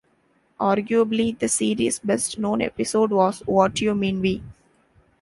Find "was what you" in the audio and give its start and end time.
3.11-3.93